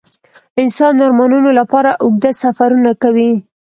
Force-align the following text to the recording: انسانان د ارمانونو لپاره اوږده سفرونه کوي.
انسانان 0.61 0.97
د 1.05 1.05
ارمانونو 1.07 1.49
لپاره 1.59 1.91
اوږده 2.03 2.31
سفرونه 2.43 2.91
کوي. 3.03 3.31